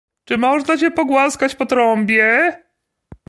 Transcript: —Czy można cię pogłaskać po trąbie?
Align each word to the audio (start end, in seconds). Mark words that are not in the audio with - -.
—Czy 0.27 0.37
można 0.37 0.77
cię 0.77 0.91
pogłaskać 0.91 1.55
po 1.55 1.65
trąbie? 1.65 2.57